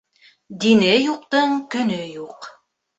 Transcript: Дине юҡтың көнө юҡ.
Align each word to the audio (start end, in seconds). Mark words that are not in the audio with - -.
Дине 0.63 0.95
юҡтың 1.01 1.55
көнө 1.77 2.03
юҡ. 2.19 2.55